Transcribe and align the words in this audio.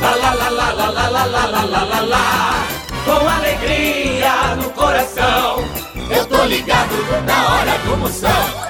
Lá, 0.00 0.14
lá, 0.14 0.32
lá, 0.34 0.48
lá, 0.50 0.70
lá, 0.72 0.90
lá, 0.90 1.08
lá, 1.08 1.24
lá, 1.26 1.46
lá, 1.46 1.64
lá, 1.64 1.84
lá, 1.84 2.00
lá. 2.00 2.66
Com 3.04 3.28
alegria 3.28 4.54
no 4.56 4.70
coração. 4.70 5.64
Eu 6.10 6.26
tô 6.26 6.44
ligado 6.44 6.94
na 7.26 7.54
hora 7.54 7.78
do 7.78 7.96
Moção. 7.96 8.67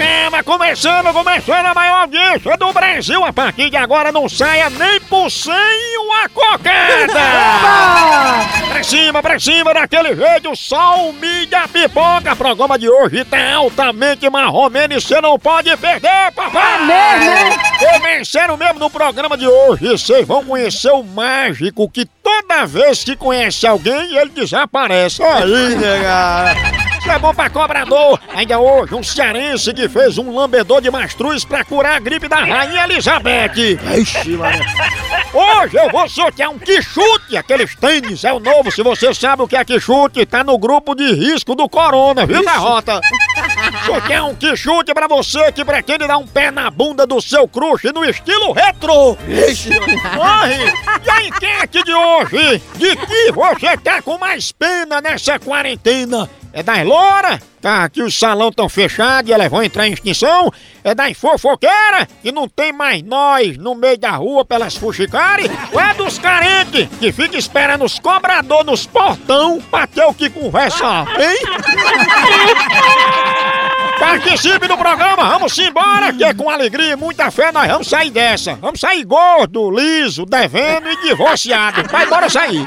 Chama, 0.00 0.42
começando, 0.42 1.12
começando 1.12 1.66
a 1.66 1.74
maior 1.74 2.00
audiência 2.00 2.56
do 2.56 2.72
Brasil. 2.72 3.22
A 3.22 3.32
partir 3.34 3.68
de 3.68 3.76
agora 3.76 4.10
não 4.10 4.30
saia 4.30 4.70
nem 4.70 4.98
por 5.00 5.30
cem 5.30 5.52
uma 5.98 6.26
cocada. 6.30 7.20
pra 8.70 8.82
cima, 8.82 9.22
pra 9.22 9.38
cima, 9.38 9.74
daquele 9.74 10.16
jeito, 10.16 10.56
só 10.56 11.06
o 11.06 11.12
mídia 11.12 11.68
pipoca. 11.68 12.34
Programa 12.34 12.78
de 12.78 12.88
hoje 12.88 13.26
tá 13.26 13.56
altamente 13.56 14.30
marromeno 14.30 14.94
e 14.94 15.00
você 15.00 15.20
não 15.20 15.38
pode 15.38 15.76
perder, 15.76 16.32
papai. 16.34 16.78
Começando 17.78 18.56
mesmo 18.56 18.78
no 18.78 18.88
programa 18.88 19.36
de 19.36 19.46
hoje, 19.46 19.86
vocês 19.86 20.26
vão 20.26 20.42
conhecer 20.42 20.92
o 20.92 21.02
mágico 21.02 21.90
que 21.90 22.06
toda 22.22 22.64
vez 22.64 23.04
que 23.04 23.16
conhece 23.16 23.66
alguém, 23.66 24.16
ele 24.16 24.30
desaparece. 24.30 25.22
Aí, 25.22 25.76
nega. 25.76 26.54
Isso 26.56 26.79
é 27.08 27.18
bom 27.18 27.32
pra 27.34 27.48
cobrador. 27.48 28.20
Ainda 28.34 28.58
hoje, 28.58 28.94
um 28.94 29.02
cearense 29.02 29.72
que 29.72 29.88
fez 29.88 30.18
um 30.18 30.34
lambedor 30.34 30.80
de 30.80 30.90
mastruz 30.90 31.44
pra 31.44 31.64
curar 31.64 31.96
a 31.96 32.00
gripe 32.00 32.28
da 32.28 32.36
Rainha 32.36 32.84
Elizabeth. 32.84 33.78
Ixi, 33.98 34.30
mano. 34.30 34.64
Hoje 35.32 35.76
eu 35.76 35.88
vou 35.90 36.08
sortear 36.08 36.50
um 36.50 36.58
quichute. 36.58 37.36
Aqueles 37.36 37.74
tênis 37.76 38.24
é 38.24 38.32
o 38.32 38.40
novo. 38.40 38.70
Se 38.70 38.82
você 38.82 39.14
sabe 39.14 39.42
o 39.42 39.48
que 39.48 39.56
é 39.56 39.64
quichute, 39.64 40.26
tá 40.26 40.42
no 40.42 40.58
grupo 40.58 40.94
de 40.94 41.12
risco 41.12 41.54
do 41.54 41.68
corona, 41.68 42.26
viu, 42.26 42.44
da 42.44 42.56
rota? 42.56 43.00
Sortear 43.86 44.26
um 44.26 44.34
quichute 44.34 44.92
pra 44.92 45.06
você 45.06 45.52
que 45.52 45.64
pretende 45.64 46.06
dar 46.06 46.18
um 46.18 46.26
pé 46.26 46.50
na 46.50 46.70
bunda 46.70 47.06
do 47.06 47.20
seu 47.20 47.46
crush 47.46 47.84
no 47.94 48.04
estilo 48.04 48.52
retro. 48.52 49.16
Ixi, 49.28 49.70
Corre! 50.16 50.72
E 51.04 51.10
a 51.10 51.22
enquete 51.24 51.82
de 51.84 51.94
hoje? 51.94 52.62
De 52.76 52.96
que 52.96 53.32
você 53.32 53.76
tá 53.76 54.02
com 54.02 54.18
mais 54.18 54.50
pena 54.52 55.00
nessa 55.00 55.38
quarentena? 55.38 56.28
É 56.52 56.62
das 56.62 56.84
loura? 56.84 57.40
Tá, 57.60 57.88
que 57.88 58.02
os 58.02 58.18
salão 58.18 58.50
tão 58.50 58.68
fechados 58.68 59.30
e 59.30 59.32
elas 59.32 59.48
vão 59.48 59.62
entrar 59.62 59.86
em 59.86 59.92
extinção? 59.92 60.50
É 60.82 60.94
das 60.94 61.16
fofoqueira? 61.16 62.08
Que 62.22 62.32
não 62.32 62.48
tem 62.48 62.72
mais 62.72 63.02
nós 63.02 63.56
no 63.56 63.74
meio 63.74 63.98
da 63.98 64.12
rua 64.12 64.44
pelas 64.44 64.74
fuxicares? 64.74 65.48
Ou 65.72 65.80
é 65.80 65.94
dos 65.94 66.18
carentes 66.18 66.88
que 66.98 67.12
fica 67.12 67.36
esperando 67.36 67.84
os 67.84 67.98
cobrador 67.98 68.64
nos 68.64 68.86
portão 68.86 69.60
pra 69.70 69.86
ter 69.86 70.04
o 70.04 70.14
que 70.14 70.28
conversar, 70.30 71.06
hein? 71.20 71.38
Participe 74.00 74.66
do 74.66 74.78
programa, 74.78 75.28
vamos 75.28 75.56
embora, 75.58 76.10
que 76.12 76.24
é 76.24 76.32
com 76.32 76.48
alegria 76.48 76.92
e 76.92 76.96
muita 76.96 77.30
fé 77.30 77.52
nós 77.52 77.70
vamos 77.70 77.86
sair 77.86 78.10
dessa. 78.10 78.54
Vamos 78.54 78.80
sair 78.80 79.04
gordo, 79.04 79.70
liso, 79.70 80.24
devendo 80.24 80.90
e 80.90 80.96
divorciado. 81.02 81.86
Vai 81.90 82.06
embora 82.06 82.30
sair. 82.30 82.66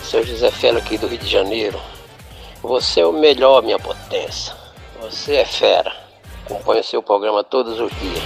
Sou 0.03 0.23
José 0.23 0.51
Felo 0.51 0.77
aqui 0.77 0.99
do 0.99 1.07
Rio 1.07 1.17
de 1.17 1.27
Janeiro. 1.27 1.81
Você 2.61 3.01
é 3.01 3.05
o 3.05 3.11
melhor, 3.11 3.63
minha 3.63 3.79
potência. 3.79 4.56
Você 5.01 5.35
é 5.35 5.45
fera. 5.45 5.93
Acompanho 6.45 6.83
seu 6.83 7.03
programa 7.03 7.43
todos 7.43 7.79
os 7.79 7.91
dias. 7.99 8.23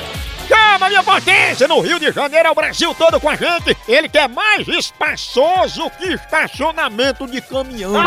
Chama 0.47 0.89
minha 0.89 1.03
potência 1.03 1.67
no 1.67 1.79
Rio 1.79 1.99
de 1.99 2.11
Janeiro, 2.11 2.47
é 2.47 2.51
o 2.51 2.55
Brasil 2.55 2.95
todo 2.95 3.19
com 3.19 3.29
a 3.29 3.35
gente. 3.35 3.77
Ele 3.87 4.09
que 4.09 4.17
é 4.17 4.27
mais 4.27 4.67
espaçoso 4.67 5.89
que 5.91 6.13
estacionamento 6.13 7.27
de 7.27 7.39
caminhão. 7.41 7.93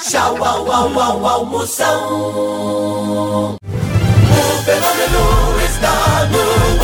Tchau, 0.00 0.36
au, 0.44 0.70
au, 0.70 1.00
au, 1.00 1.26
au, 1.26 1.46
Moção. 1.46 3.52
O 3.52 3.58
fenômeno 4.64 5.60
está 5.64 6.26
no 6.26 6.83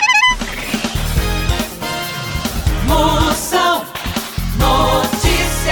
Moção 2.91 3.85
Notícias. 4.57 5.71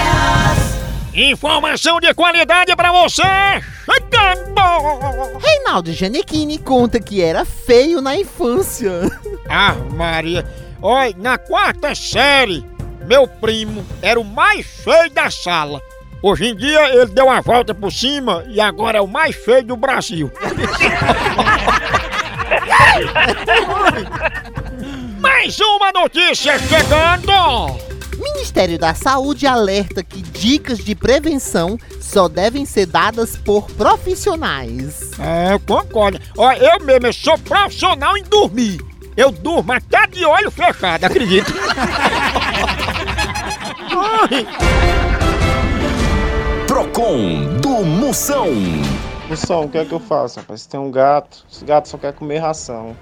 Informação 1.13 2.00
de 2.00 2.13
qualidade 2.13 2.74
pra 2.75 2.92
você. 2.94 3.24
Reinaldo 5.39 5.92
Janequini 5.92 6.57
conta 6.57 7.00
que 7.00 7.21
era 7.21 7.44
feio 7.44 8.01
na 8.01 8.16
infância. 8.16 8.92
Ah, 9.51 9.74
Maria. 9.95 10.45
Oi, 10.80 11.16
na 11.18 11.36
quarta 11.39 11.95
série, 11.95 12.63
meu 13.07 13.27
primo 13.27 13.83
era 14.00 14.19
o 14.19 14.24
mais 14.24 14.63
feio 14.63 15.10
da 15.10 15.31
sala. 15.31 15.81
Hoje 16.22 16.50
em 16.50 16.56
dia 16.56 16.88
ele 16.94 17.07
deu 17.07 17.25
uma 17.25 17.42
volta 17.42 17.74
por 17.74 17.92
cima 17.92 18.45
e 18.48 18.62
agora 18.62 19.00
é 19.00 19.01
o 19.01 19.07
mais 19.07 19.36
feio 19.36 19.63
do 19.63 19.75
Brasil. 19.75 20.31
Mais 25.19 25.60
uma 25.60 25.92
notícia 25.92 26.57
chegando! 26.60 27.77
Ministério 28.18 28.80
da 28.80 28.94
Saúde 28.94 29.45
alerta 29.45 30.01
que 30.01 30.21
dicas 30.21 30.80
de 30.80 30.95
prevenção 30.95 31.77
só 32.00 32.30
devem 32.30 32.66
ser 32.66 32.86
dadas 32.86 33.36
por 33.36 33.69
profissionais. 33.71 35.12
É, 35.19 35.54
eu 35.54 35.60
concordo. 35.60 36.19
Ó, 36.38 36.54
eu 36.54 36.80
mesmo 36.86 37.07
eu 37.07 37.13
sou 37.13 37.38
profissional 37.38 38.16
em 38.18 38.24
dormir. 38.24 38.80
Eu 39.18 39.30
durmo 39.31 39.74
até 39.74 40.07
de 40.07 40.24
olho 40.24 40.50
fechado, 40.50 41.04
acredito. 41.04 41.51
Procon 46.65 47.57
do 47.62 47.83
Moção. 47.83 48.48
Moção, 49.27 49.65
o 49.65 49.69
que 49.69 49.80
é 49.80 49.86
que 49.86 49.92
eu 49.92 50.00
faço, 50.00 50.39
rapaz? 50.39 50.65
Tem 50.65 50.80
um 50.80 50.89
gato, 50.89 51.45
esse 51.51 51.65
gato 51.65 51.89
só 51.89 51.98
quer 51.98 52.13
comer 52.13 52.38
ração. 52.38 52.95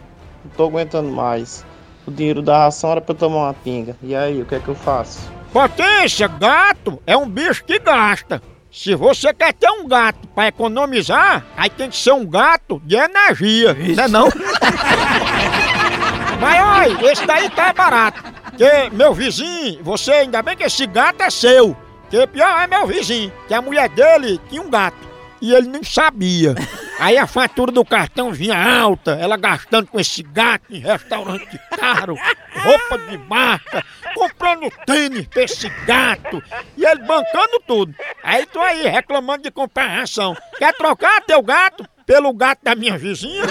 Não 0.44 0.52
tô 0.56 0.66
aguentando 0.66 1.10
mais. 1.10 1.64
O 2.08 2.12
dinheiro 2.12 2.42
da 2.42 2.60
ração 2.60 2.92
era 2.92 3.02
pra 3.02 3.14
eu 3.14 3.18
tomar 3.18 3.40
uma 3.40 3.54
pinga. 3.54 3.98
E 4.02 4.16
aí, 4.16 4.42
o 4.42 4.46
que 4.46 4.56
é 4.56 4.60
que 4.60 4.70
eu 4.70 4.76
faço? 4.76 5.30
Potência, 5.52 6.28
gato 6.28 7.02
é 7.06 7.18
um 7.18 7.28
bicho 7.28 7.66
que 7.66 7.78
gasta. 7.80 8.42
Se 8.72 8.96
você 8.96 9.34
quer 9.34 9.54
ter 9.54 9.70
um 9.70 9.86
gato 9.88 10.26
para 10.30 10.48
economizar, 10.48 11.46
aí 11.58 11.70
tem 11.70 11.90
que 11.90 11.98
ser 11.98 12.14
um 12.14 12.26
gato 12.26 12.82
de 12.86 12.96
energia, 12.96 13.74
não 13.74 14.04
é 14.04 14.08
não? 14.08 14.30
Mas 16.40 16.64
olha, 16.64 17.12
esse 17.12 17.26
daí 17.26 17.50
tá 17.50 17.74
barato. 17.74 18.24
Porque 18.44 18.90
meu 18.92 19.14
vizinho, 19.14 19.84
você 19.84 20.12
ainda 20.12 20.42
bem 20.42 20.56
que 20.56 20.64
esse 20.64 20.88
gato 20.88 21.22
é 21.22 21.30
seu. 21.30 21.76
Que 22.10 22.26
pior 22.28 22.62
é 22.62 22.68
meu 22.68 22.88
vizinho, 22.88 23.34
que 23.48 23.54
a 23.54 23.62
mulher 23.62 23.90
dele 23.90 24.40
tinha 24.50 24.62
um 24.62 24.70
gato. 24.70 24.96
E 25.42 25.54
ele 25.54 25.68
nem 25.68 25.84
sabia. 25.84 26.56
Aí 27.00 27.18
a 27.18 27.28
fatura 27.28 27.72
do 27.72 27.86
cartão 27.86 28.32
vinha 28.32 28.58
alta, 28.58 29.12
ela 29.12 29.38
gastando 29.38 29.88
com 29.88 30.00
esse 30.00 30.24
gato 30.24 30.66
em 30.72 30.80
restaurante 30.80 31.60
caro, 31.78 32.18
roupa 32.56 32.98
de 32.98 33.18
marca, 33.20 33.86
comprando 34.16 34.72
tênis 34.86 35.28
pra 35.28 35.44
esse 35.44 35.70
gato, 35.86 36.42
e 36.76 36.84
ele 36.84 37.02
bancando 37.04 37.62
tudo. 37.68 37.94
Aí 38.24 38.48
tô 38.48 38.60
aí 38.60 38.88
reclamando 38.88 39.44
de 39.44 39.52
comprar 39.52 39.88
ração. 39.88 40.36
Quer 40.58 40.74
trocar 40.74 41.22
teu 41.22 41.44
gato 41.44 41.88
pelo 42.04 42.34
gato 42.34 42.60
da 42.64 42.74
minha 42.74 42.98
vizinha? 42.98 43.44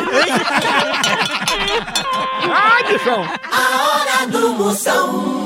Ai, 2.52 2.82
bichão! 2.84 3.24
A 3.52 3.86
hora 3.86 4.26
do 4.26 4.48
Moção. 4.54 5.45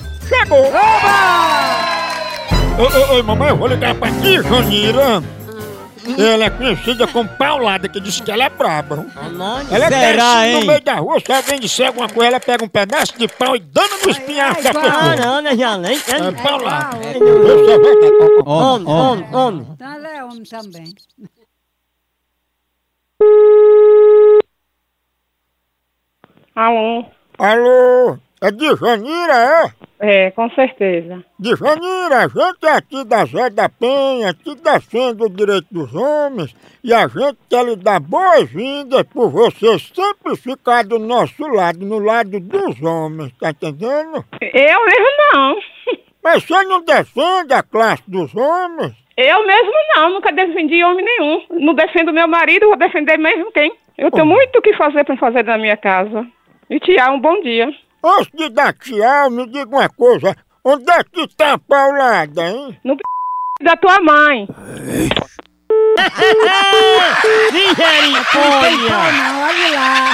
chegou! 0.31 0.71
Ô, 2.79 2.83
ô, 2.83 3.19
ô, 3.19 3.23
mamãe, 3.23 3.49
eu 3.49 3.57
vou 3.57 3.67
ligar 3.67 3.93
pra 3.95 4.09
ti, 4.09 4.41
Janira. 4.41 5.21
Ela 6.17 6.45
é 6.45 6.49
conhecida 6.49 7.05
como 7.05 7.29
Paulada, 7.29 7.87
que 7.87 7.99
diz 7.99 8.19
que 8.19 8.31
ela 8.31 8.45
é 8.45 8.49
braba. 8.49 9.05
Ela 9.69 9.89
desce 9.89 10.59
no 10.59 10.65
meio 10.65 10.81
da 10.81 10.95
rua, 10.95 11.19
se 11.19 11.31
alguém 11.31 11.59
disser 11.59 11.87
alguma 11.87 12.09
coisa, 12.09 12.31
ela 12.31 12.39
pega 12.39 12.65
um 12.65 12.67
pedaço 12.67 13.17
de 13.17 13.27
pau 13.27 13.55
e 13.55 13.59
dando 13.59 14.03
no 14.03 14.09
espinhaço 14.09 14.63
da 14.63 14.73
pessoa. 14.73 14.91
Caramba, 14.91 15.55
já 15.55 15.77
nem. 15.77 15.95
É 15.95 16.31
Paulada. 16.41 16.97
Isso 16.97 17.69
é 17.69 17.77
verdade. 17.77 18.41
Homem, 18.45 18.87
homem, 18.87 19.35
homem. 19.35 19.67
Então 19.73 19.93
ela 19.93 20.07
é 20.09 20.23
homem 20.23 20.43
também. 20.43 20.95
Alô? 26.55 27.05
Alô, 27.37 28.17
é 28.41 28.49
de 28.49 28.75
Janira, 28.75 29.33
é? 29.33 29.71
É, 29.99 30.31
com 30.31 30.49
certeza. 30.49 31.23
De 31.37 31.55
Janira, 31.55 32.23
a 32.23 32.27
gente 32.27 32.65
é 32.65 32.71
aqui 32.71 33.05
da 33.05 33.23
Zé 33.23 33.51
da 33.51 33.69
Penha, 33.69 34.33
que 34.33 34.55
defende 34.55 35.23
o 35.23 35.29
direito 35.29 35.67
dos 35.69 35.93
homens, 35.93 36.55
e 36.83 36.91
a 36.91 37.07
gente 37.07 37.37
quer 37.47 37.63
lhe 37.63 37.75
dar 37.75 37.99
boas-vindas 37.99 39.03
por 39.03 39.29
você 39.29 39.77
sempre 39.77 40.35
ficar 40.35 40.83
do 40.83 40.97
nosso 40.97 41.47
lado, 41.47 41.85
no 41.85 41.99
lado 41.99 42.39
dos 42.39 42.81
homens, 42.81 43.31
tá 43.39 43.51
entendendo? 43.51 44.25
Eu 44.41 44.85
mesmo 44.85 45.07
não. 45.33 45.55
Mas 46.23 46.43
você 46.43 46.63
não 46.63 46.83
defende 46.83 47.53
a 47.53 47.61
classe 47.61 48.03
dos 48.07 48.33
homens? 48.35 48.93
Eu 49.15 49.45
mesmo 49.45 49.73
não, 49.95 50.09
nunca 50.13 50.31
defendi 50.31 50.83
homem 50.83 51.05
nenhum. 51.05 51.43
Não 51.51 51.75
defendo 51.75 52.11
meu 52.11 52.27
marido, 52.27 52.67
vou 52.67 52.77
defender 52.77 53.17
mesmo 53.17 53.51
quem? 53.51 53.71
Eu 53.97 54.09
tenho 54.09 54.25
muito 54.25 54.57
o 54.57 54.61
que 54.63 54.73
fazer 54.73 55.03
pra 55.03 55.15
fazer 55.17 55.43
na 55.43 55.59
minha 55.59 55.77
casa. 55.77 56.25
E 56.69 56.79
Tiago, 56.79 57.17
um 57.17 57.19
bom 57.19 57.39
dia. 57.41 57.71
Antes 58.03 58.31
de 58.33 58.49
dar 58.49 58.73
tchau, 58.73 59.29
me 59.29 59.45
diga 59.45 59.69
uma 59.69 59.87
coisa, 59.89 60.35
onde 60.65 60.89
é 60.91 61.03
que 61.03 61.27
tá 61.35 61.53
a 61.53 61.57
Paulada, 61.59 62.49
hein? 62.49 62.79
No 62.83 62.97
p... 62.97 63.03
da 63.63 63.75
tua 63.77 64.01
mãe. 64.01 64.47
Misericórdia! 67.53 68.89
Não, 68.89 69.43
olha 69.43 69.69
lá. 69.71 70.13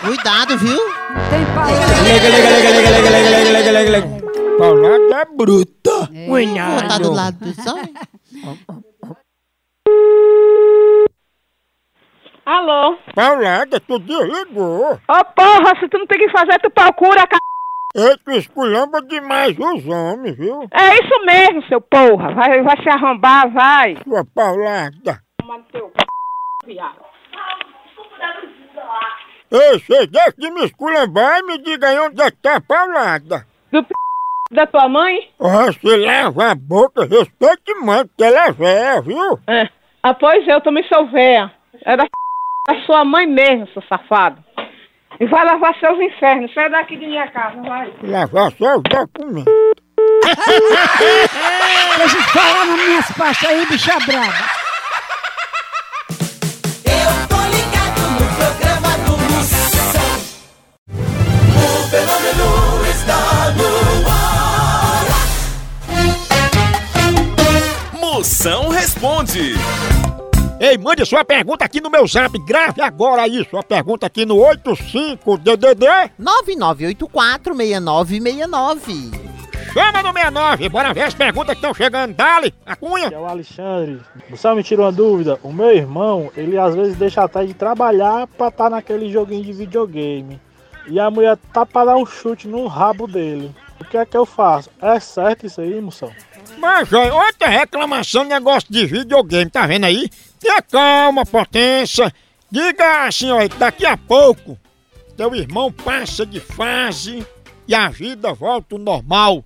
Cuidado, 0.00 0.56
viu? 0.58 0.78
Tem 1.30 1.44
pau. 1.54 1.66
Paulada 4.58 5.16
é 5.16 5.24
bruta. 5.36 6.08
Vou 6.70 6.80
botar 6.80 6.98
do 6.98 7.12
lado 7.12 7.36
do 7.38 7.54
sol. 7.62 7.78
Alô? 12.44 12.98
Paulada, 13.14 13.78
tu 13.80 13.98
desligou. 14.00 14.94
Ô 14.94 15.24
porra, 15.36 15.78
se 15.78 15.88
tu 15.88 15.98
não 15.98 16.06
tem 16.06 16.18
o 16.18 16.26
que 16.26 16.36
fazer, 16.36 16.58
tu 16.60 16.70
procura, 16.70 17.20
c... 17.20 17.38
Ei, 17.94 18.16
tu 18.24 18.30
esculhamba 18.32 19.00
demais 19.02 19.56
os 19.58 19.86
homens, 19.86 20.36
viu? 20.36 20.62
É 20.72 20.94
isso 20.94 21.24
mesmo, 21.24 21.62
seu 21.68 21.80
porra. 21.80 22.34
Vai, 22.34 22.62
vai 22.62 22.82
se 22.82 22.88
arrombar, 22.88 23.48
vai. 23.52 23.96
Sua 24.02 24.24
Paulada. 24.24 25.22
Toma 25.38 25.58
no 25.58 25.64
teu 25.64 25.88
c... 25.88 26.66
viado. 26.66 27.12
Ei, 29.50 29.78
você 29.78 30.06
deixa 30.06 30.34
de 30.36 30.50
me 30.50 30.64
esculhambar 30.64 31.38
e 31.38 31.42
me 31.42 31.58
diga 31.58 31.88
aí 31.88 31.98
onde 32.00 32.22
é 32.22 32.30
que 32.30 32.38
tá 32.38 32.56
a 32.56 32.60
Paulada. 32.60 33.46
Do 33.70 33.84
p... 33.84 33.94
da 34.50 34.66
tua 34.66 34.88
mãe? 34.88 35.30
Ó, 35.38 35.70
se 35.70 35.96
lava 35.96 36.50
a 36.50 36.54
boca, 36.56 37.02
respeite 37.02 37.74
mãe, 37.82 38.04
porque 38.06 38.24
ela 38.24 38.46
é 38.46 38.52
véia, 38.52 39.02
viu? 39.02 39.38
É. 39.46 39.68
Ah, 40.02 40.14
pois 40.14 40.48
eu 40.48 40.60
também 40.60 40.82
sou 40.88 41.06
véia. 41.08 41.52
É 41.84 41.96
da, 41.96 42.04
da 42.68 42.80
sua 42.86 43.04
mãe 43.04 43.26
mesmo, 43.26 43.66
seu 43.72 43.82
safado. 43.88 44.42
E 45.20 45.26
vai 45.26 45.44
lavar 45.44 45.74
seus 45.78 45.98
infernos. 46.00 46.52
Sai 46.54 46.70
daqui 46.70 46.96
de 46.96 47.06
minha 47.06 47.28
casa, 47.30 47.60
vai. 47.62 47.92
Lavar 48.02 48.52
só 48.52 48.76
os 48.76 48.82
documentos. 48.82 49.52
Deixa 51.98 52.16
eu 52.16 52.22
falar 52.22 52.64
nas 52.64 52.86
minhas 52.86 53.12
pastas 53.12 53.50
aí, 53.50 53.66
bicha 53.66 53.98
braba. 54.06 54.32
Eu 56.84 57.28
tô 57.28 57.36
ligado 57.50 58.00
no 58.18 58.26
programa 58.36 58.90
do 59.04 59.12
Moção. 59.32 60.12
O 61.48 61.90
fenômeno 61.90 62.48
está 62.90 63.20
no 63.56 63.70
ar. 64.08 65.04
Moção 68.00 68.68
responde. 68.70 69.54
Ei, 70.62 70.78
mande 70.78 71.04
sua 71.04 71.24
pergunta 71.24 71.64
aqui 71.64 71.80
no 71.80 71.90
meu 71.90 72.06
zap. 72.06 72.38
Grave 72.38 72.80
agora 72.80 73.22
aí 73.22 73.44
sua 73.50 73.64
pergunta 73.64 74.06
aqui 74.06 74.24
no 74.24 74.36
85DDD. 74.36 76.12
99846969. 76.20 79.10
Chama 79.72 80.04
no 80.04 80.12
69. 80.12 80.68
Bora 80.68 80.94
ver 80.94 81.02
as 81.02 81.14
perguntas 81.14 81.54
que 81.54 81.58
estão 81.58 81.74
chegando. 81.74 82.14
Dali, 82.14 82.54
a 82.64 82.76
cunha. 82.76 83.08
É 83.08 83.18
o 83.18 83.26
Alexandre. 83.26 84.00
Você 84.30 84.54
me 84.54 84.62
tira 84.62 84.82
uma 84.82 84.92
dúvida? 84.92 85.36
O 85.42 85.52
meu 85.52 85.74
irmão, 85.74 86.30
ele 86.36 86.56
às 86.56 86.76
vezes 86.76 86.94
deixa 86.94 87.24
até 87.24 87.44
de 87.44 87.54
trabalhar 87.54 88.28
pra 88.28 88.46
estar 88.46 88.70
naquele 88.70 89.10
joguinho 89.10 89.42
de 89.42 89.52
videogame. 89.52 90.40
e 90.86 91.00
a 91.00 91.10
mulher 91.10 91.36
tá 91.52 91.66
pra 91.66 91.86
dar 91.86 91.96
um 91.96 92.06
chute 92.06 92.46
no 92.46 92.68
rabo 92.68 93.08
dele. 93.08 93.52
O 93.80 93.84
que 93.84 93.96
é 93.96 94.06
que 94.06 94.16
eu 94.16 94.24
faço? 94.24 94.70
É 94.80 95.00
certo 95.00 95.44
isso 95.44 95.60
aí, 95.60 95.80
moção? 95.80 96.12
Mas, 96.58 96.92
olha, 96.92 97.14
outra 97.14 97.48
reclamação, 97.48 98.24
negócio 98.24 98.70
de 98.70 98.86
videogame, 98.86 99.50
tá 99.50 99.66
vendo 99.66 99.84
aí? 99.84 100.08
Tenha 100.38 100.62
calma, 100.62 101.24
potência. 101.24 102.12
Diga 102.50 103.06
assim, 103.06 103.30
olha, 103.30 103.48
daqui 103.48 103.86
a 103.86 103.96
pouco, 103.96 104.58
teu 105.16 105.34
irmão 105.34 105.72
passa 105.72 106.26
de 106.26 106.38
fase 106.38 107.26
e 107.66 107.74
a 107.74 107.88
vida 107.88 108.32
volta 108.32 108.74
ao 108.74 108.78
normal. 108.78 109.44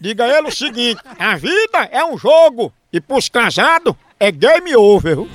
Diga 0.00 0.26
ele 0.26 0.48
o 0.48 0.52
seguinte, 0.52 1.00
a 1.18 1.36
vida 1.36 1.88
é 1.90 2.04
um 2.04 2.16
jogo 2.16 2.72
e 2.92 3.00
pros 3.00 3.28
casados 3.28 3.94
é 4.18 4.30
game 4.30 4.74
over. 4.74 5.16
viu? 5.16 5.28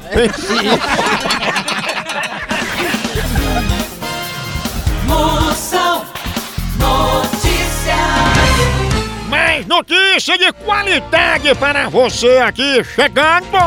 Notícia 9.76 10.38
de 10.38 10.54
qualidade 10.54 11.54
para 11.56 11.90
você 11.90 12.38
aqui 12.38 12.82
chegando. 12.84 13.58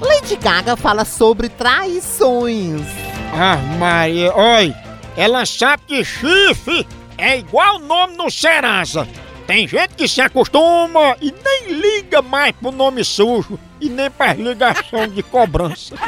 Lady 0.00 0.36
Gaga 0.36 0.74
fala 0.74 1.04
sobre 1.04 1.50
traições. 1.50 2.80
Ah, 3.34 3.58
Maria, 3.78 4.34
oi, 4.34 4.74
ela 5.14 5.44
sabe 5.44 5.82
que 5.86 6.02
chifre 6.02 6.86
é 7.18 7.36
igual 7.36 7.78
nome 7.78 8.16
no 8.16 8.30
Serasa. 8.30 9.06
Tem 9.46 9.68
gente 9.68 9.94
que 9.96 10.08
se 10.08 10.22
acostuma 10.22 11.14
e 11.20 11.30
nem 11.30 11.78
liga 11.78 12.22
mais 12.22 12.52
pro 12.52 12.72
nome 12.72 13.04
sujo 13.04 13.60
e 13.78 13.90
nem 13.90 14.10
para 14.10 14.32
ligação 14.32 15.06
de 15.06 15.22
cobrança. 15.22 15.94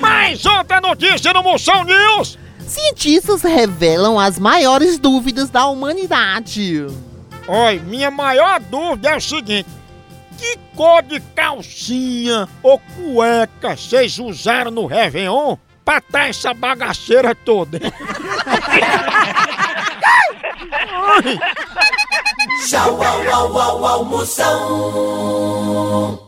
Mais 0.00 0.46
outra 0.46 0.80
notícia 0.80 1.32
no 1.34 1.42
Moção 1.42 1.84
News. 1.84 2.38
Cientistas 2.68 3.42
revelam 3.42 4.18
as 4.18 4.38
maiores 4.38 4.98
dúvidas 4.98 5.48
da 5.48 5.66
humanidade. 5.66 6.86
Oi, 7.46 7.78
minha 7.78 8.10
maior 8.10 8.60
dúvida 8.60 9.08
é 9.08 9.16
o 9.16 9.20
seguinte: 9.20 9.70
que 10.36 10.58
cor 10.76 11.02
de 11.02 11.18
calcinha 11.34 12.46
ou 12.62 12.78
cueca 12.78 13.74
vocês 13.74 14.18
usaram 14.18 14.70
no 14.70 14.84
Réveillon 14.84 15.56
pra 15.82 16.02
tá 16.02 16.28
essa 16.28 16.52
bagaceira 16.52 17.34
toda? 17.34 17.80
Tchau, 22.68 23.02
au, 23.02 23.32
au, 23.32 23.56
au, 23.56 24.04
au, 24.36 26.27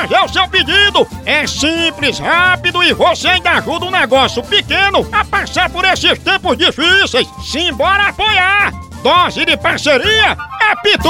o 0.23 0.29
seu 0.29 0.47
pedido. 0.47 1.07
É 1.25 1.45
simples, 1.47 2.19
rápido 2.19 2.83
e 2.83 2.93
você 2.93 3.27
ainda 3.27 3.51
ajuda 3.51 3.85
um 3.85 3.91
negócio 3.91 4.43
pequeno 4.43 5.07
a 5.11 5.23
passar 5.25 5.69
por 5.69 5.85
esses 5.85 6.17
tempos 6.19 6.57
difíceis. 6.57 7.27
Simbora 7.43 8.09
apoiar! 8.09 8.71
Dose 9.03 9.45
de 9.45 9.57
parceria 9.57 10.37
é 10.61 10.75
Pitu! 10.83 11.09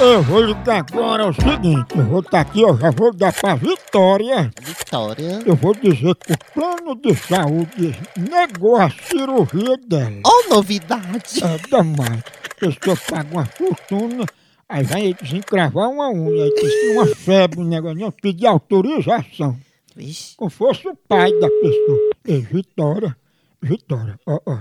Eu 0.00 0.22
vou 0.22 0.42
ligar 0.42 0.78
agora 0.78 1.22
é 1.22 1.26
o 1.28 1.32
seguinte, 1.32 1.96
eu 1.96 2.04
vou 2.06 2.18
estar 2.18 2.40
aqui, 2.40 2.62
eu 2.62 2.76
já 2.76 2.90
vou 2.90 3.14
dar 3.14 3.32
pra 3.32 3.54
Vitória. 3.54 4.50
Vitória. 4.60 5.38
Eu 5.46 5.54
vou 5.54 5.72
dizer 5.72 6.16
que 6.16 6.32
o 6.32 6.38
plano 6.52 6.96
de 6.96 7.14
saúde 7.14 7.96
negou 8.16 8.76
a 8.76 8.90
cirurgia 8.90 9.76
dela. 9.86 10.20
Oh, 10.26 10.52
novidade! 10.52 11.42
É 11.42 11.58
demais. 11.68 12.22
A 12.44 12.54
pessoa 12.58 12.96
paga 13.08 13.28
uma 13.32 13.46
fortuna, 13.46 14.26
aí 14.68 14.82
vai 14.84 15.14
desencravar 15.14 15.90
uma 15.90 16.10
unha, 16.10 16.44
aí 16.44 16.54
tem 16.54 16.92
uma 16.92 17.06
febre, 17.06 17.60
um 17.60 17.64
negócio, 17.64 17.98
não 17.98 18.10
pedir 18.10 18.46
autorização. 18.46 19.56
Vixe. 19.94 20.36
Como 20.36 20.50
fosse 20.50 20.88
o 20.88 20.96
pai 20.96 21.32
da 21.38 21.48
pessoa. 21.48 22.10
Ei, 22.24 22.40
Vitória, 22.40 23.16
Vitória, 23.62 24.18
ó, 24.26 24.40
ó. 24.46 24.58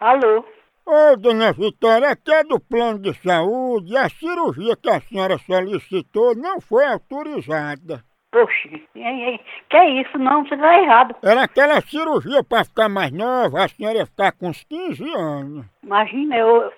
Alô? 0.00 0.44
Ô, 0.86 1.16
dona 1.16 1.52
Vitória, 1.52 2.08
aqui 2.08 2.32
é 2.32 2.44
do 2.44 2.58
plano 2.58 2.98
de 2.98 3.12
saúde 3.22 3.92
e 3.92 3.96
a 3.96 4.08
cirurgia 4.08 4.74
que 4.74 4.88
a 4.88 5.00
senhora 5.00 5.36
solicitou 5.38 6.34
não 6.34 6.60
foi 6.60 6.86
autorizada. 6.86 8.02
Poxa, 8.30 8.68
que 8.68 9.76
é 9.76 10.00
isso? 10.00 10.18
Não, 10.18 10.44
você 10.44 10.56
tá 10.56 10.82
errado. 10.82 11.16
Era 11.22 11.44
aquela 11.44 11.80
cirurgia 11.80 12.44
pra 12.44 12.64
ficar 12.64 12.88
mais 12.88 13.10
nova, 13.10 13.64
a 13.64 13.68
senhora 13.68 13.98
ia 13.98 14.06
ficar 14.06 14.32
com 14.32 14.48
uns 14.48 14.62
15 14.64 15.02
anos. 15.14 15.64
Imagina, 15.82 16.36
eu 16.36 16.70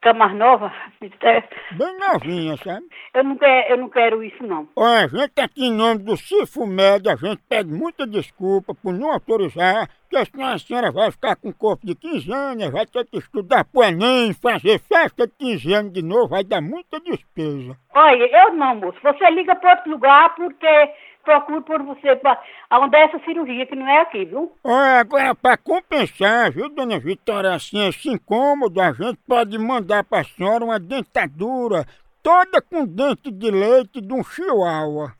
ficar 0.00 0.14
mais 0.14 0.34
nova. 0.34 0.72
é, 1.02 1.40
Bem 1.72 1.98
novinha, 1.98 2.56
sabe? 2.56 2.86
Eu 3.12 3.24
não, 3.24 3.36
quero, 3.36 3.68
eu 3.72 3.76
não 3.76 3.88
quero 3.90 4.24
isso, 4.24 4.42
não. 4.42 4.66
Olha, 4.74 5.04
a 5.04 5.08
gente 5.08 5.38
aqui 5.38 5.66
em 5.66 5.72
nome 5.74 6.02
do 6.02 6.16
Cifumed, 6.16 7.08
a 7.08 7.16
gente 7.16 7.42
pede 7.48 7.70
muita 7.70 8.06
desculpa 8.06 8.74
por 8.74 8.94
não 8.94 9.12
autorizar, 9.12 9.86
porque 10.10 10.26
senão 10.26 10.48
a 10.48 10.58
senhora 10.58 10.90
vai 10.90 11.12
ficar 11.12 11.36
com 11.36 11.50
o 11.50 11.54
corpo 11.54 11.86
de 11.86 11.94
15 11.94 12.32
anos, 12.32 12.70
vai 12.70 12.84
ter 12.84 13.06
que 13.06 13.18
estudar 13.18 13.64
pro 13.64 13.84
Enem, 13.84 14.34
fazer 14.34 14.80
festa 14.80 15.24
de 15.24 15.32
15 15.38 15.72
anos 15.72 15.92
de 15.92 16.02
novo, 16.02 16.28
vai 16.28 16.42
dar 16.42 16.60
muita 16.60 16.98
despesa. 16.98 17.76
Olha, 17.94 18.44
eu 18.44 18.52
não, 18.54 18.74
moço. 18.74 18.98
Você 19.00 19.30
liga 19.30 19.54
para 19.54 19.76
outro 19.76 19.92
lugar 19.92 20.34
porque 20.34 20.90
procuro 21.22 21.62
por 21.62 21.82
você 21.84 22.16
pra, 22.16 22.42
aonde 22.68 22.96
é 22.96 23.04
essa 23.04 23.20
cirurgia, 23.20 23.66
que 23.66 23.76
não 23.76 23.88
é 23.88 24.00
aqui, 24.00 24.24
viu? 24.24 24.52
Olha, 24.64 24.98
agora 24.98 25.34
para 25.34 25.56
compensar, 25.56 26.50
viu, 26.50 26.68
dona 26.68 26.98
Vitória, 26.98 27.54
assim, 27.54 27.86
esse 27.86 28.08
incômodo, 28.08 28.80
a 28.80 28.92
gente 28.92 29.18
pode 29.28 29.56
mandar 29.58 30.02
pra 30.02 30.24
senhora 30.24 30.64
uma 30.64 30.80
dentadura 30.80 31.86
toda 32.20 32.60
com 32.60 32.84
dente 32.84 33.30
de 33.30 33.50
leite 33.50 34.00
de 34.00 34.12
um 34.12 34.24
chihuahua. 34.24 35.12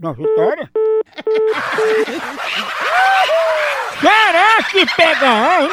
Dona 0.00 0.14
Vitória? 0.14 0.70
Será 4.00 4.62
que 4.70 4.86
pega, 4.96 5.60
hein? 5.60 5.70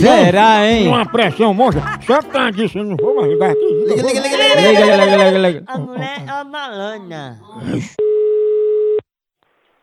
Será, 0.00 0.66
hein? 0.66 0.88
Uma 0.88 1.06
pressão 1.06 1.52
monstra. 1.54 1.82
Só 2.06 2.20
por 2.22 2.30
causa 2.32 2.52
disso, 2.52 2.78
eu 2.78 2.84
não 2.84 2.96
vou 2.96 3.16
mais 3.16 3.28
ligar 3.30 3.50
aqui. 3.50 3.84
Liga, 3.86 4.02
liga, 4.02 4.20
liga, 4.20 4.36
liga, 4.36 4.60
Liga, 4.60 4.80
liga, 4.80 4.96
liga, 4.96 5.16
liga, 5.16 5.38
liga. 5.38 5.64
A 5.66 5.78
mulher 5.78 6.18
é 6.28 6.42
uma. 6.42 7.36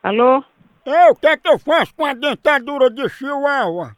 Alô? 0.04 0.44
Eu, 0.86 1.12
o 1.12 1.16
que 1.16 1.28
é 1.28 1.36
que 1.36 1.48
eu 1.50 1.58
faço 1.58 1.94
com 1.96 2.06
a 2.06 2.14
dentadura 2.14 2.90
de 2.92 3.10
chihuahua? 3.10 3.92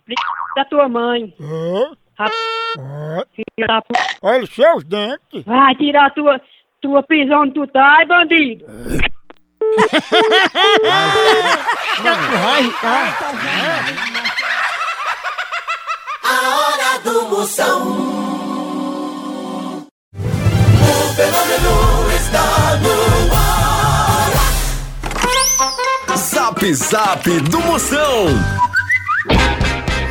Da 0.55 0.63
tua 0.65 0.87
mãe. 0.87 1.33
Hã? 1.39 1.91
Ra- 2.17 2.31
Hã? 2.79 3.23
filha 3.35 3.67
da 3.67 3.81
pu- 3.81 3.93
Olha 4.21 4.43
os 4.43 4.49
seus 4.55 4.83
dentes. 4.85 5.43
Vai 5.45 5.75
tirar 5.75 6.11
tua, 6.13 6.39
tua 6.81 7.03
prisão 7.03 7.41
onde 7.41 7.53
tu 7.55 7.67
tá, 7.67 7.97
hein, 8.01 8.07
bandido? 8.07 8.65
A 16.23 16.49
hora 16.55 16.99
do 17.03 17.29
Moção. 17.29 17.81
O 20.13 21.13
fenômeno 21.15 21.75
está 22.15 22.75
no 22.81 22.95
ar. 23.35 24.31
Zap 26.17 26.73
Zap 26.73 27.29
do 27.41 27.59
Moção. 27.61 28.27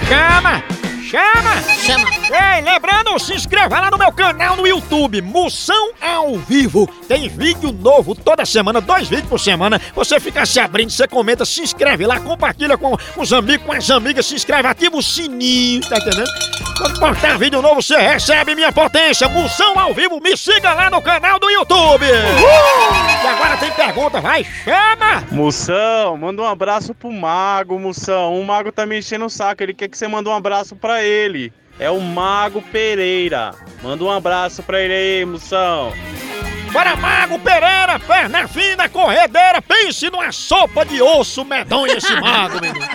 Chama! 0.08 0.62
Chama! 1.02 1.62
Chama! 1.84 2.25
Ei, 2.28 2.60
lembrando, 2.60 3.16
se 3.20 3.34
inscreva 3.34 3.78
lá 3.80 3.88
no 3.88 3.96
meu 3.96 4.10
canal 4.10 4.56
no 4.56 4.66
YouTube, 4.66 5.22
Moção 5.22 5.92
ao 6.00 6.36
Vivo. 6.36 6.86
Tem 7.06 7.28
vídeo 7.28 7.70
novo 7.70 8.16
toda 8.16 8.44
semana, 8.44 8.80
dois 8.80 9.08
vídeos 9.08 9.28
por 9.28 9.38
semana. 9.38 9.80
Você 9.94 10.18
fica 10.18 10.44
se 10.44 10.58
abrindo, 10.58 10.90
você 10.90 11.06
comenta, 11.06 11.44
se 11.44 11.62
inscreve 11.62 12.04
lá, 12.04 12.18
compartilha 12.18 12.76
com 12.76 12.96
os 13.16 13.32
amigos, 13.32 13.64
com 13.64 13.72
as 13.72 13.88
amigas, 13.90 14.26
se 14.26 14.34
inscreve, 14.34 14.66
ativa 14.66 14.96
o 14.96 15.02
sininho, 15.02 15.80
tá 15.82 15.98
entendendo? 15.98 16.28
Quando 16.76 16.98
postar 16.98 17.38
vídeo 17.38 17.62
novo, 17.62 17.80
você 17.80 17.96
recebe 17.96 18.56
minha 18.56 18.72
potência. 18.72 19.28
Moção 19.28 19.78
ao 19.78 19.94
Vivo, 19.94 20.20
me 20.20 20.36
siga 20.36 20.74
lá 20.74 20.90
no 20.90 21.00
canal 21.00 21.38
do 21.38 21.48
YouTube. 21.48 22.06
E 22.06 23.26
agora 23.28 23.56
tem 23.56 23.70
pergunta, 23.70 24.20
vai, 24.20 24.44
chama! 24.64 25.24
Moção, 25.30 26.16
manda 26.16 26.42
um 26.42 26.46
abraço 26.46 26.92
pro 26.92 27.12
Mago, 27.12 27.78
Moção. 27.78 28.38
O 28.38 28.44
Mago 28.44 28.72
tá 28.72 28.84
me 28.84 28.98
enchendo 28.98 29.26
o 29.26 29.30
saco, 29.30 29.62
ele 29.62 29.72
quer 29.72 29.88
que 29.88 29.96
você 29.96 30.08
mande 30.08 30.28
um 30.28 30.34
abraço 30.34 30.74
pra 30.74 31.04
ele. 31.04 31.52
É 31.78 31.90
o 31.90 32.00
Mago 32.00 32.62
Pereira. 32.62 33.54
Manda 33.82 34.04
um 34.04 34.10
abraço 34.10 34.62
pra 34.62 34.80
ele 34.80 34.92
aí, 34.92 35.24
moção. 35.24 35.92
Para 36.72 36.96
Mago 36.96 37.38
Pereira, 37.38 37.98
perna 37.98 38.46
fina, 38.48 38.88
corredeira, 38.88 39.62
pense 39.62 40.10
numa 40.10 40.30
sopa 40.32 40.84
de 40.84 41.00
osso 41.00 41.44
medonho 41.44 41.96
esse 41.96 42.14
mago, 42.20 42.60
menino. 42.60 42.86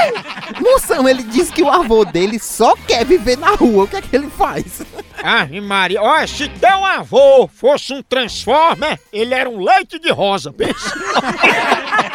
Moção, 0.60 1.08
ele 1.08 1.22
diz 1.22 1.50
que 1.50 1.62
o 1.62 1.68
avô 1.70 2.04
dele 2.04 2.38
só 2.38 2.74
quer 2.86 3.04
viver 3.04 3.36
na 3.36 3.50
rua. 3.50 3.84
O 3.84 3.88
que 3.88 3.96
é 3.96 4.00
que 4.00 4.14
ele 4.14 4.30
faz? 4.30 4.82
Ave 5.22 5.60
Maria, 5.60 6.00
olha, 6.00 6.26
se 6.26 6.48
teu 6.48 6.84
avô 6.84 7.48
fosse 7.48 7.92
um 7.92 8.02
Transformer, 8.02 8.98
ele 9.12 9.34
era 9.34 9.50
um 9.50 9.62
leite 9.62 9.98
de 9.98 10.10
rosa, 10.10 10.52
pensa. 10.52 10.94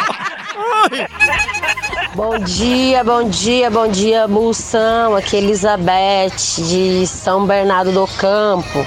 Bom 2.16 2.38
dia, 2.40 3.04
bom 3.04 3.30
dia, 3.30 3.70
bom 3.70 3.88
dia, 3.88 4.28
Moção. 4.28 5.16
Aqui 5.16 5.38
é 5.38 5.40
Elizabeth 5.40 6.36
de 6.58 7.08
São 7.08 7.46
Bernardo 7.46 7.92
do 7.92 8.06
Campo. 8.18 8.86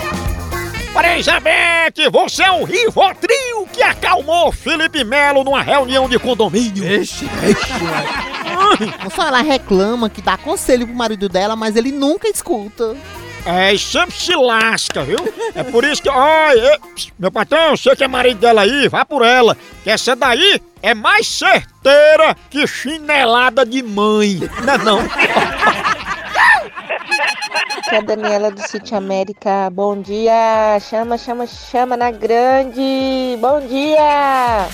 Para 0.93 1.15
Elizabeth, 1.15 2.11
você 2.13 2.43
é 2.45 2.53
um 2.53 2.65
Rivotril 2.65 3.67
que 3.73 3.83
acalmou 3.83 4.53
Felipe 4.53 5.03
Melo 5.05 5.43
numa 5.43 5.63
reunião 5.63 6.09
de 6.09 6.19
condomínio. 6.19 6.85
Ixi, 7.01 7.29
Moção, 9.03 9.27
ela 9.27 9.41
reclama 9.43 10.09
que 10.11 10.23
dá 10.23 10.37
conselho 10.37 10.87
pro 10.87 10.95
marido 10.95 11.29
dela, 11.29 11.57
mas 11.57 11.77
ele 11.77 11.91
nunca 11.91 12.29
escuta. 12.29 12.95
É, 13.47 13.75
e 13.75 13.79
sempre 13.79 14.15
se 14.15 14.35
lasca, 14.35 15.03
viu? 15.03 15.19
É 15.55 15.63
por 15.63 15.85
isso 15.85 16.03
que, 16.03 16.09
olha, 16.09 16.81
meu 17.19 17.31
patrão, 17.31 17.77
você 17.77 17.95
que 17.95 18.03
é 18.05 18.09
marido 18.09 18.39
dela 18.39 18.63
aí, 18.63 18.89
vá 18.89 19.05
por 19.05 19.23
ela. 19.23 19.57
Que 19.83 19.91
essa 19.91 20.17
daí 20.17 20.61
é 20.85 20.93
mais 20.93 21.27
certeira 21.27 22.37
que 22.51 22.67
chinelada 22.67 23.65
de 23.65 23.83
mãe. 23.83 24.39
Não 24.63 24.75
é 24.75 24.79
não? 24.79 24.99
Aqui 27.79 27.95
é 27.95 27.99
a 27.99 28.03
Daniela 28.03 28.51
do 28.51 28.61
Sítio 28.61 28.95
América. 28.95 29.71
Bom 29.73 30.01
dia! 30.01 30.79
Chama, 30.81 31.17
chama, 31.17 31.47
chama 31.47 31.97
na 31.97 32.11
grande! 32.11 33.39
Bom 33.41 33.61
dia! 33.61 34.69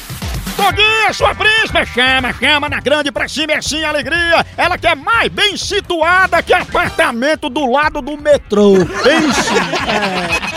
Bom 0.57 0.73
dia, 0.73 1.13
sua 1.13 1.33
príncipe! 1.33 1.87
Chama, 1.87 2.33
chama 2.33 2.69
na 2.69 2.81
grande 2.81 3.13
pra 3.13 3.29
cima, 3.29 3.53
é 3.53 3.59
assim 3.59 3.85
alegria! 3.85 4.45
Ela 4.57 4.77
que 4.77 4.89
é 4.89 4.97
mais 4.97 5.29
bem 5.29 5.57
situada 5.57 6.43
que 6.43 6.53
apartamento 6.53 7.49
do 7.49 7.71
lado 7.71 8.03
do 8.03 8.17
metrô. 8.17 8.75
Pense! 9.03 10.50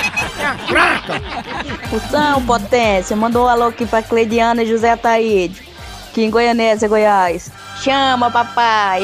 Fraca! 0.68 1.22
Moção, 1.92 2.46
potência, 2.46 3.16
mandou 3.16 3.46
um 3.46 3.50
alô 3.50 3.66
aqui 3.68 3.86
pra 3.86 4.02
Cleidiana 4.02 4.64
e 4.64 4.68
José 4.68 4.92
Ataíde, 4.92 5.62
aqui 6.10 6.24
em 6.24 6.30
Goianésia, 6.30 6.88
Goiás. 6.88 7.52
Chama, 7.82 8.30
papai! 8.30 9.02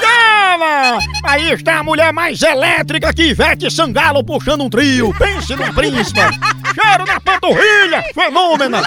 Chama! 0.00 0.98
Aí 1.24 1.52
está 1.52 1.78
a 1.78 1.82
mulher 1.82 2.12
mais 2.12 2.42
elétrica 2.42 3.12
que 3.12 3.30
Ivete 3.30 3.70
Sangalo 3.70 4.24
puxando 4.24 4.64
um 4.64 4.70
trio. 4.70 5.14
Pense 5.18 5.54
numa 5.54 5.72
príncipe! 5.72 6.20
Cheiro 6.20 7.06
na 7.06 7.20
panturrilha! 7.20 8.02
Fenômena! 8.14 8.82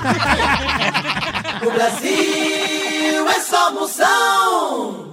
O 1.62 1.72
Brasil 1.72 3.30
é 3.30 3.40
só 3.40 3.72
moção. 3.72 5.09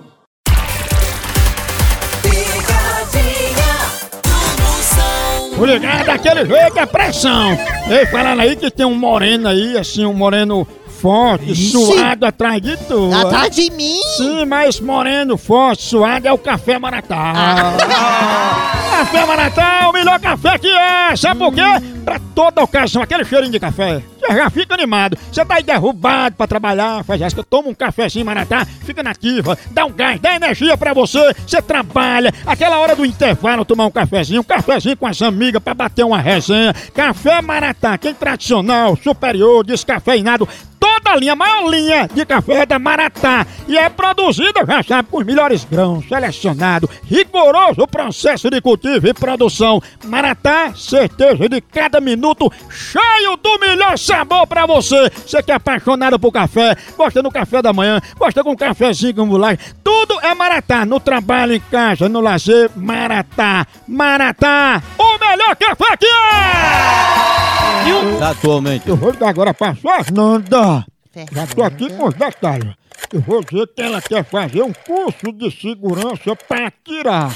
O 5.58 5.64
ligado 5.64 6.04
daquele 6.06 6.44
jeito 6.44 6.78
é 6.78 6.86
pressão. 6.86 7.58
Ei, 7.88 8.06
falando 8.06 8.40
aí 8.40 8.56
que 8.56 8.70
tem 8.70 8.84
um 8.84 8.94
moreno 8.94 9.48
aí, 9.48 9.76
assim, 9.78 10.04
um 10.04 10.12
moreno 10.12 10.66
forte, 11.00 11.52
Ixi. 11.52 11.70
suado 11.70 12.26
atrás 12.26 12.60
de 12.60 12.76
tu. 12.76 13.10
Atrás 13.14 13.54
de 13.54 13.70
mim? 13.70 14.00
Sim, 14.16 14.44
mas 14.44 14.80
moreno 14.80 15.36
forte, 15.36 15.82
suado 15.82 16.26
é 16.28 16.32
o 16.32 16.38
café 16.38 16.78
Maratá. 16.78 17.32
Café 18.97 19.26
Maratá 19.26 19.80
é 19.82 19.86
o 19.88 19.92
melhor 19.92 20.19
café 20.19 20.58
que 20.58 20.69
é. 20.69 21.14
Sabe 21.16 21.38
por 21.38 21.52
quê? 21.52 21.60
Pra 22.02 22.19
toda 22.34 22.62
ocasião, 22.62 23.02
aquele 23.02 23.26
cheirinho 23.26 23.52
de 23.52 23.60
café. 23.60 24.02
Já 24.30 24.50
fica 24.50 24.75
animado. 24.75 25.17
Você 25.30 25.45
tá 25.45 25.56
aí 25.56 25.62
derrubado 25.62 26.36
pra 26.36 26.47
trabalhar, 26.47 27.04
faz 27.04 27.21
essa, 27.21 27.43
toma 27.43 27.69
um 27.69 27.75
cafezinho 27.75 28.25
Maratá, 28.25 28.65
fica 28.84 29.02
nativa, 29.02 29.56
dá 29.71 29.84
um 29.84 29.93
gás, 29.93 30.21
dá 30.21 30.34
energia 30.34 30.76
pra 30.76 30.93
você. 30.93 31.34
Você 31.47 31.60
trabalha, 31.62 32.32
aquela 32.47 32.78
hora 32.78 32.97
do 32.97 33.04
intervalo, 33.04 33.65
tomar 33.65 33.86
um 33.86 33.91
cafezinho, 33.91 34.41
um 34.41 34.45
cafezinho 34.45 34.97
com 34.97 35.06
as 35.06 35.21
amigas 35.23 35.62
pra 35.62 35.75
bater 35.75 36.04
uma 36.04 36.21
resenha. 36.21 36.75
Café 36.95 37.41
Maratá, 37.43 37.97
quem 37.99 38.15
tradicional, 38.15 38.97
superior, 38.97 39.65
descafeinado, 39.65 40.49
toda 40.78 40.96
a 41.08 41.16
linha, 41.16 41.32
a 41.32 41.36
maior 41.36 41.69
linha 41.69 42.08
de 42.12 42.25
café 42.25 42.62
é 42.62 42.66
da 42.66 42.78
Maratá. 42.78 43.47
E 43.69 43.76
é 43.76 43.88
produzida, 43.88 44.64
já 44.66 44.82
sabe, 44.82 45.08
com 45.10 45.19
os 45.19 45.26
melhores 45.26 45.64
grãos, 45.64 46.06
selecionado, 46.08 46.88
rigoroso 47.04 47.86
processo 47.86 48.50
de 48.50 48.60
cultivo 48.60 49.08
e 49.08 49.14
produção. 49.14 49.82
Maratá, 50.04 50.73
certeza 50.75 51.49
de 51.49 51.60
cada 51.60 52.00
minuto, 52.00 52.52
cheio 52.71 53.36
do 53.36 53.58
melhor 53.58 53.99
sabor 53.99 54.47
pra 54.47 54.66
você. 54.66 55.10
Você 55.26 55.42
que 55.42 55.52
é 55.52 55.54
apaixonado 55.54 56.19
por 56.19 56.32
café, 56.32 56.76
gosta 56.97 57.23
do 57.23 57.30
café 57.30 57.62
da 57.62 57.73
manhã, 57.73 58.00
gosta 58.19 58.42
com 58.45 58.50
um 58.52 58.56
cafezinho 58.56 59.14
com 59.14 59.26
mulher, 59.26 59.58
tudo 59.82 60.19
é 60.23 60.34
Maratá. 60.34 60.84
No 60.84 61.00
trabalho, 61.00 61.54
em 61.54 61.60
casa, 61.60 62.08
no 62.08 62.21
lazer, 62.21 62.71
Maratá. 62.76 63.66
Maratá, 63.88 64.82
o 64.99 65.19
melhor 65.19 65.56
café 65.56 65.97
que 65.97 66.06
é! 66.06 67.88
E 67.88 67.92
o 67.92 68.25
Atualmente. 68.25 68.88
eu 68.88 68.97
vou 68.97 69.10
ligar 69.10 69.28
agora 69.28 69.54
pra 69.54 69.75
Fernanda. 69.75 70.84
Já 71.33 71.47
tô 71.47 71.63
aqui 71.63 71.89
com 71.97 72.09
os 72.09 72.15
detalhes. 72.15 72.75
Eu 73.13 73.21
vou 73.23 73.43
dizer 73.43 73.67
que 73.69 73.81
ela 73.81 74.02
quer 74.02 74.23
fazer 74.25 74.63
um 74.63 74.73
curso 74.73 75.33
de 75.33 75.50
segurança 75.50 76.37
pra 76.37 76.67
atirar. 76.67 77.31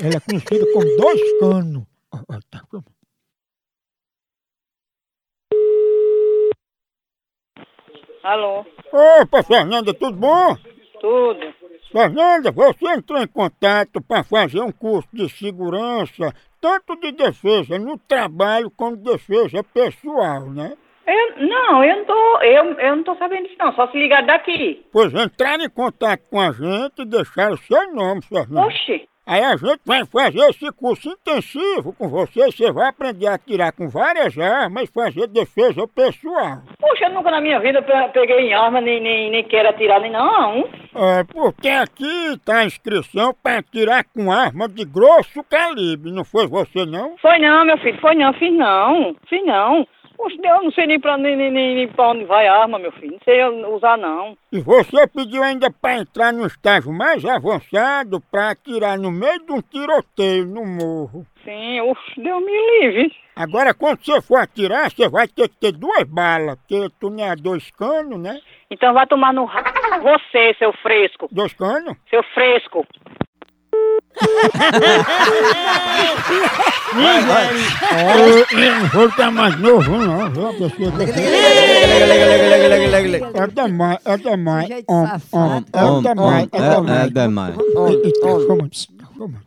Ela 0.00 0.14
é 0.16 0.20
conhecida 0.20 0.64
como 0.72 0.96
dois 0.96 1.40
canos. 1.40 1.82
Ó, 2.12 2.18
ó, 2.28 2.38
tá. 2.48 2.62
Alô? 8.22 8.64
Opa, 8.92 9.42
Fernanda, 9.42 9.92
tudo 9.94 10.16
bom? 10.16 10.56
Tudo. 11.00 11.54
Fernanda, 11.90 12.52
você 12.52 12.86
entrou 12.86 13.20
em 13.20 13.26
contato 13.26 14.00
para 14.02 14.22
fazer 14.22 14.60
um 14.60 14.70
curso 14.70 15.08
de 15.12 15.28
segurança, 15.30 16.34
tanto 16.60 16.94
de 16.96 17.12
defesa 17.12 17.78
no 17.78 17.98
trabalho 17.98 18.70
como 18.70 18.96
de 18.96 19.04
defesa 19.04 19.64
pessoal, 19.64 20.50
né? 20.50 20.76
Eu, 21.08 21.46
não, 21.48 21.82
eu 21.84 21.96
não 21.96 22.04
tô. 22.04 22.38
Eu, 22.42 22.64
eu 22.78 22.96
não 22.96 23.02
tô 23.02 23.14
sabendo 23.16 23.44
disso 23.44 23.56
não, 23.58 23.72
só 23.72 23.86
se 23.88 23.98
ligar 23.98 24.22
daqui. 24.24 24.84
Pois 24.92 25.12
entraram 25.14 25.64
em 25.64 25.70
contato 25.70 26.20
com 26.30 26.40
a 26.40 26.52
gente 26.52 27.00
e 27.00 27.04
deixaram 27.06 27.54
o 27.54 27.58
seu 27.58 27.92
nome, 27.94 28.20
Fernanda. 28.22 28.66
Oxi. 28.66 29.08
Aí 29.30 29.42
a 29.44 29.56
gente 29.56 29.80
vai 29.84 30.06
fazer 30.06 30.40
esse 30.48 30.72
curso 30.72 31.10
intensivo 31.10 31.92
com 31.98 32.08
você. 32.08 32.46
Você 32.46 32.72
vai 32.72 32.88
aprender 32.88 33.26
a 33.26 33.34
atirar 33.34 33.72
com 33.72 33.86
várias 33.86 34.38
armas 34.38 34.84
e 34.84 34.92
fazer 34.92 35.26
defesa 35.26 35.86
pessoal. 35.86 36.62
Puxa, 36.80 37.04
eu 37.04 37.10
nunca 37.12 37.30
na 37.30 37.38
minha 37.38 37.60
vida 37.60 37.82
pe- 37.82 38.08
peguei 38.14 38.48
em 38.48 38.54
arma, 38.54 38.80
nem, 38.80 38.98
nem, 39.02 39.30
nem 39.30 39.44
quero 39.44 39.68
atirar, 39.68 40.00
nem 40.00 40.10
não. 40.10 40.60
É, 40.94 41.24
porque 41.24 41.68
aqui 41.68 42.38
tá 42.42 42.60
a 42.60 42.64
inscrição 42.64 43.34
para 43.42 43.58
atirar 43.58 44.02
com 44.14 44.32
arma 44.32 44.66
de 44.66 44.82
grosso 44.86 45.44
calibre. 45.44 46.10
Não 46.10 46.24
foi 46.24 46.46
você, 46.46 46.86
não? 46.86 47.18
Foi 47.18 47.38
não, 47.38 47.66
meu 47.66 47.76
filho, 47.78 48.00
foi 48.00 48.14
não, 48.14 48.32
fiz 48.32 48.52
não, 48.56 49.14
fiz 49.28 49.44
não. 49.44 49.86
Puxa, 50.18 50.36
eu 50.42 50.64
não 50.64 50.72
sei 50.72 50.88
nem 50.88 50.98
pra, 50.98 51.16
nem, 51.16 51.36
nem, 51.36 51.50
nem, 51.52 51.86
pra 51.86 52.08
onde 52.08 52.24
vai 52.24 52.48
a 52.48 52.62
arma, 52.62 52.76
meu 52.76 52.90
filho, 52.90 53.12
não 53.12 53.20
sei 53.24 53.40
usar 53.72 53.96
não. 53.96 54.36
E 54.50 54.60
você 54.60 55.06
pediu 55.06 55.44
ainda 55.44 55.70
para 55.70 55.98
entrar 55.98 56.32
no 56.32 56.44
estágio 56.44 56.92
mais 56.92 57.24
avançado 57.24 58.20
para 58.28 58.50
atirar 58.50 58.98
no 58.98 59.12
meio 59.12 59.38
de 59.46 59.52
um 59.52 59.62
tiroteio 59.62 60.44
no 60.44 60.66
morro. 60.66 61.24
Sim, 61.44 61.80
uff, 61.82 62.00
Deus 62.20 62.44
me 62.44 62.80
livre. 62.80 63.14
Agora, 63.36 63.72
quando 63.72 64.04
você 64.04 64.20
for 64.20 64.40
atirar, 64.40 64.90
você 64.90 65.08
vai 65.08 65.28
ter 65.28 65.48
que 65.48 65.56
ter 65.56 65.70
duas 65.70 66.02
balas, 66.02 66.56
porque 66.56 66.88
tu 66.98 67.08
não 67.08 67.24
é 67.24 67.36
dois 67.36 67.70
canos, 67.70 68.18
né? 68.18 68.40
Então 68.68 68.92
vai 68.92 69.06
tomar 69.06 69.32
no 69.32 69.44
ra... 69.44 69.62
você, 70.02 70.54
seu 70.58 70.72
fresco. 70.72 71.28
Dois 71.30 71.54
canos? 71.54 71.96
Seu 72.10 72.24
fresco. 72.34 72.84
Vai, 76.94 77.20
vai. 77.22 77.46
Eu 78.52 78.70
não 78.80 78.88
vou 78.88 79.10
ficar 79.10 79.30
mais 79.30 79.58
novo, 79.60 79.90
não. 79.98 80.30
viu? 80.30 80.48
A 80.48 80.52
pessoa 80.52 80.70
que- 80.70 80.84
É 83.38 83.46
demais, 83.46 83.98
é 84.04 84.16
demais. 84.16 84.70
É 84.70 84.70
demais, 84.70 84.70
é 84.70 84.70
é- 85.78 86.00
demais. 86.00 86.46
é 86.52 87.10
demais. 87.10 87.54
Calma, 88.22 88.70
calma. 89.16 89.42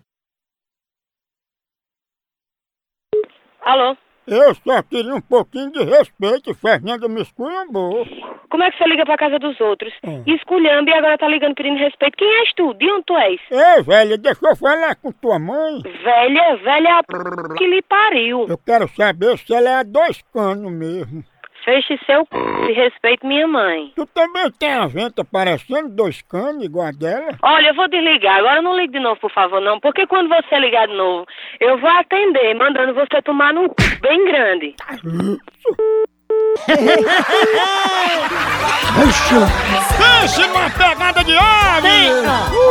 Alô? 3.63 3.95
Eu 4.27 4.53
só 4.55 4.81
queria 4.83 5.15
um 5.15 5.21
pouquinho 5.21 5.71
de 5.71 5.83
respeito, 5.83 6.53
Fernanda 6.53 7.07
me 7.07 7.21
esculhambou. 7.21 8.05
Como 8.49 8.63
é 8.63 8.69
que 8.71 8.77
você 8.77 8.85
liga 8.85 9.05
pra 9.05 9.17
casa 9.17 9.39
dos 9.39 9.59
outros? 9.59 9.93
Esculhamba 10.27 10.89
e 10.91 10.93
agora 10.93 11.17
tá 11.17 11.27
ligando 11.27 11.55
pedindo 11.55 11.77
respeito. 11.77 12.17
Quem 12.17 12.29
és 12.41 12.53
tu? 12.53 12.73
De 12.75 12.89
onde 12.91 13.05
tu 13.05 13.17
és? 13.17 13.39
Ei, 13.49 13.81
velha, 13.83 14.17
deixa 14.17 14.39
eu 14.45 14.55
falar 14.55 14.95
com 14.95 15.11
tua 15.11 15.39
mãe. 15.39 15.81
Velha, 15.81 16.55
velha 16.57 17.01
que 17.57 17.65
lhe 17.67 17.81
pariu. 17.81 18.45
Eu 18.47 18.57
quero 18.57 18.87
saber 18.89 19.37
se 19.37 19.53
ela 19.53 19.69
é 19.69 19.75
a 19.77 19.83
dois 19.83 20.21
canos 20.33 20.71
mesmo. 20.71 21.23
Feche 21.63 21.99
seu 22.05 22.25
c... 22.25 22.69
e 22.69 22.73
respeite 22.73 23.25
minha 23.25 23.47
mãe. 23.47 23.91
Tu 23.95 24.05
também 24.07 24.51
tem 24.51 24.71
a 24.71 24.87
venta 24.87 25.23
parecendo 25.23 25.89
dois 25.89 26.21
canos 26.21 26.63
igual 26.63 26.87
a 26.87 26.91
dela? 26.91 27.29
Olha, 27.41 27.67
eu 27.69 27.75
vou 27.75 27.87
desligar. 27.87 28.39
Agora 28.39 28.61
não 28.61 28.75
ligue 28.75 28.93
de 28.93 28.99
novo, 28.99 29.19
por 29.19 29.31
favor, 29.31 29.61
não. 29.61 29.79
Porque 29.79 30.07
quando 30.07 30.29
você 30.29 30.59
ligar 30.59 30.87
de 30.87 30.95
novo, 30.95 31.25
eu 31.59 31.77
vou 31.77 31.89
atender, 31.89 32.55
mandando 32.55 32.93
você 32.93 33.21
tomar 33.21 33.53
num 33.53 33.67
c... 33.79 33.99
bem 34.01 34.25
grande. 34.25 34.75
Pense 39.97 40.47
numa 40.47 40.69
pegada 40.69 41.23
de 41.23 41.37
ave! 41.37 42.11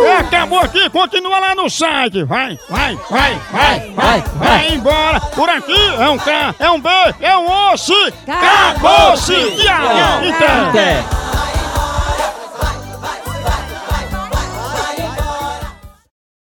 É, 0.04 0.16
acabou 0.18 0.60
aqui, 0.60 0.88
continua 0.90 1.38
lá 1.40 1.54
no 1.54 1.68
site. 1.70 2.22
Vai, 2.24 2.58
vai, 2.68 2.98
vai, 3.08 3.38
vai, 3.50 3.92
vai, 3.94 4.22
vai 4.34 4.74
embora. 4.74 5.20
Por 5.20 5.48
aqui 5.48 5.94
é 5.98 6.08
um 6.08 6.18
K, 6.18 6.54
é 6.58 6.70
um 6.70 6.80
B, 6.80 6.90
é 7.20 7.36
um 7.36 7.72
osso. 7.72 7.94
Acabou-se! 8.28 9.34
Tchau! 9.34 10.22
Então. 10.24 11.39